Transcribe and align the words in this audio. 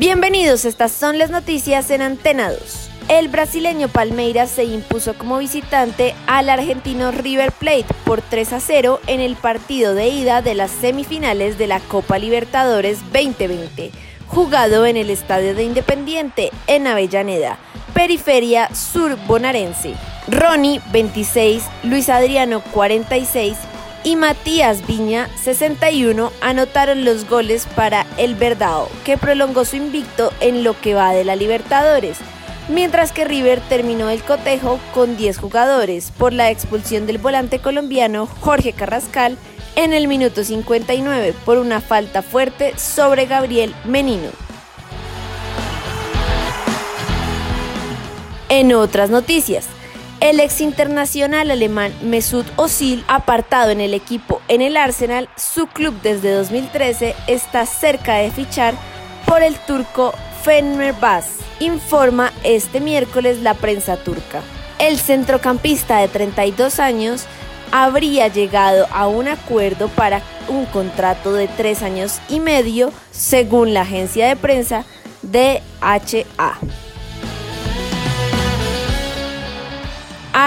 Bienvenidos, 0.00 0.64
estas 0.64 0.92
son 0.92 1.18
las 1.18 1.28
noticias 1.28 1.90
en 1.90 2.00
Antena 2.00 2.50
2. 2.50 2.90
El 3.10 3.28
brasileño 3.28 3.88
Palmeiras 3.88 4.50
se 4.50 4.64
impuso 4.64 5.12
como 5.12 5.36
visitante 5.36 6.14
al 6.26 6.48
argentino 6.48 7.10
River 7.10 7.52
Plate 7.52 7.84
por 8.06 8.22
3 8.22 8.54
a 8.54 8.60
0 8.60 8.98
en 9.08 9.20
el 9.20 9.36
partido 9.36 9.92
de 9.92 10.08
ida 10.08 10.40
de 10.40 10.54
las 10.54 10.70
semifinales 10.70 11.58
de 11.58 11.66
la 11.66 11.80
Copa 11.80 12.18
Libertadores 12.18 13.00
2020, 13.12 13.90
jugado 14.26 14.86
en 14.86 14.96
el 14.96 15.10
Estadio 15.10 15.54
de 15.54 15.64
Independiente 15.64 16.50
en 16.66 16.86
Avellaneda, 16.86 17.58
periferia 17.92 18.74
sur 18.74 19.18
bonaerense. 19.26 19.92
Ronnie 20.28 20.80
26, 20.92 21.62
Luis 21.82 22.08
Adriano 22.08 22.62
46 22.72 23.54
y 24.04 24.16
Matías 24.16 24.86
Viña 24.86 25.28
61 25.42 26.32
anotaron 26.40 27.04
los 27.04 27.28
goles 27.28 27.66
para 27.76 28.06
el 28.16 28.34
Verdao, 28.34 28.88
que 29.04 29.18
prolongó 29.18 29.64
su 29.64 29.76
invicto 29.76 30.32
en 30.40 30.64
lo 30.64 30.78
que 30.80 30.94
va 30.94 31.12
de 31.12 31.24
la 31.24 31.36
Libertadores 31.36 32.18
mientras 32.70 33.12
que 33.12 33.24
River 33.24 33.60
terminó 33.68 34.08
el 34.10 34.22
cotejo 34.22 34.78
con 34.94 35.16
10 35.16 35.38
jugadores 35.38 36.12
por 36.16 36.32
la 36.32 36.50
expulsión 36.50 37.06
del 37.06 37.18
volante 37.18 37.58
colombiano 37.58 38.26
Jorge 38.26 38.72
Carrascal 38.72 39.36
en 39.76 39.92
el 39.92 40.08
minuto 40.08 40.44
59 40.44 41.34
por 41.44 41.58
una 41.58 41.80
falta 41.80 42.22
fuerte 42.22 42.78
sobre 42.78 43.26
Gabriel 43.26 43.74
Menino. 43.84 44.28
En 48.48 48.72
otras 48.72 49.10
noticias, 49.10 49.66
el 50.20 50.38
ex 50.38 50.60
internacional 50.60 51.50
alemán 51.50 51.92
Mesut 52.02 52.46
Özil, 52.58 53.04
apartado 53.08 53.70
en 53.70 53.80
el 53.80 53.94
equipo 53.94 54.40
en 54.48 54.60
el 54.60 54.76
Arsenal, 54.76 55.28
su 55.36 55.66
club 55.66 55.94
desde 56.02 56.32
2013 56.32 57.14
está 57.26 57.66
cerca 57.66 58.16
de 58.16 58.30
fichar 58.30 58.74
por 59.26 59.42
el 59.42 59.56
turco 59.60 60.12
Fenerbahce 60.42 61.42
informa 61.60 62.32
este 62.42 62.80
miércoles 62.80 63.40
la 63.40 63.54
prensa 63.54 63.96
turca. 63.96 64.42
El 64.78 64.98
centrocampista 64.98 65.98
de 65.98 66.08
32 66.08 66.80
años 66.80 67.24
habría 67.70 68.28
llegado 68.28 68.86
a 68.92 69.06
un 69.06 69.28
acuerdo 69.28 69.88
para 69.88 70.22
un 70.48 70.64
contrato 70.66 71.32
de 71.32 71.48
tres 71.48 71.82
años 71.82 72.18
y 72.28 72.40
medio, 72.40 72.92
según 73.10 73.74
la 73.74 73.82
agencia 73.82 74.26
de 74.28 74.36
prensa 74.36 74.84
DHA. 75.22 76.58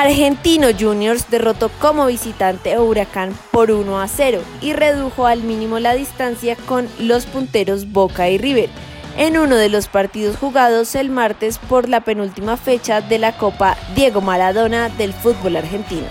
Argentino 0.01 0.69
Juniors 0.77 1.29
derrotó 1.29 1.69
como 1.79 2.07
visitante 2.07 2.73
a 2.73 2.81
Huracán 2.81 3.37
por 3.51 3.69
1 3.69 4.01
a 4.01 4.07
0 4.07 4.41
y 4.59 4.73
redujo 4.73 5.27
al 5.27 5.43
mínimo 5.43 5.77
la 5.77 5.93
distancia 5.93 6.55
con 6.55 6.89
los 6.97 7.27
punteros 7.27 7.91
Boca 7.91 8.27
y 8.27 8.39
River 8.39 8.69
en 9.17 9.37
uno 9.37 9.55
de 9.55 9.69
los 9.69 9.87
partidos 9.87 10.35
jugados 10.37 10.95
el 10.95 11.11
martes 11.11 11.59
por 11.59 11.89
la 11.89 12.01
penúltima 12.01 12.57
fecha 12.57 13.01
de 13.01 13.19
la 13.19 13.37
Copa 13.37 13.77
Diego 13.93 14.19
Maradona 14.19 14.89
del 14.89 15.13
fútbol 15.13 15.57
argentino. 15.57 16.07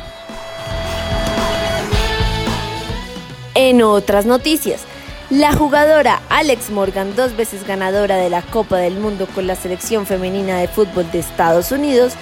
En 3.57 3.83
otras 3.83 4.27
noticias, 4.27 4.83
la 5.29 5.55
jugadora 5.55 6.21
Alex 6.29 6.71
Morgan, 6.71 7.17
dos 7.17 7.35
veces 7.37 7.67
ganadora 7.67 8.17
de 8.17 8.31
la 8.31 8.43
Copa 8.43 8.77
del 8.77 9.01
Mundo 9.01 9.27
con 9.35 9.49
la 9.49 9.57
selección 9.57 10.07
femenina 10.07 10.59
de 10.59 10.69
fútbol 10.69 11.11
de 11.11 11.19
Estados 11.19 11.73
Unidos, 11.73 12.13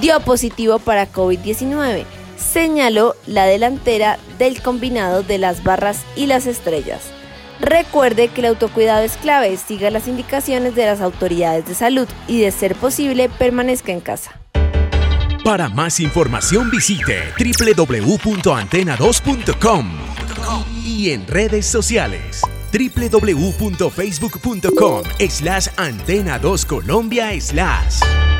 dio 0.00 0.18
positivo 0.20 0.78
para 0.78 1.12
COVID-19, 1.12 2.04
señaló 2.36 3.16
la 3.26 3.46
delantera 3.46 4.18
del 4.38 4.62
combinado 4.62 5.22
de 5.22 5.38
las 5.38 5.64
barras 5.64 6.04
y 6.16 6.26
las 6.26 6.46
estrellas. 6.46 7.00
Recuerde 7.60 8.28
que 8.28 8.42
el 8.42 8.46
autocuidado 8.46 9.02
es 9.02 9.16
clave, 9.16 9.56
siga 9.56 9.90
las 9.90 10.06
indicaciones 10.06 10.76
de 10.76 10.86
las 10.86 11.00
autoridades 11.00 11.66
de 11.66 11.74
salud 11.74 12.06
y 12.28 12.40
de 12.40 12.52
ser 12.52 12.76
posible 12.76 13.28
permanezca 13.28 13.90
en 13.92 13.98
casa. 14.00 14.40
Para 15.44 15.68
más 15.68 15.98
información 15.98 16.70
visite 16.70 17.32
www.antena2.com 17.38 19.90
y 20.84 21.10
en 21.10 21.26
redes 21.26 21.66
sociales 21.66 22.42
www.facebook.com 22.70 25.02
slash 25.28 25.68
antena2colombia 25.76 27.40
slash. 27.40 28.37